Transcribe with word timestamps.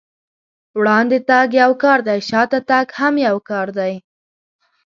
وړاندې 0.79 1.17
تګ 1.29 1.49
يو 1.61 1.71
کار 1.83 1.99
دی، 2.07 2.19
شاته 2.29 2.59
تګ 2.69 2.87
هم 2.99 3.13
يو 3.27 3.37
کار 3.49 3.67
دی. 3.77 3.93